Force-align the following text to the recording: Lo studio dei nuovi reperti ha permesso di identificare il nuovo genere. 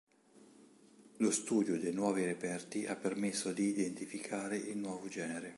Lo 1.17 1.29
studio 1.29 1.77
dei 1.77 1.93
nuovi 1.93 2.25
reperti 2.25 2.87
ha 2.87 2.95
permesso 2.95 3.53
di 3.53 3.67
identificare 3.69 4.57
il 4.57 4.79
nuovo 4.79 5.07
genere. 5.09 5.49